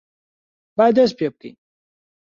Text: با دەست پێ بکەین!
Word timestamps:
با 0.77 0.85
دەست 0.97 1.13
پێ 1.19 1.27
بکەین! 1.33 1.57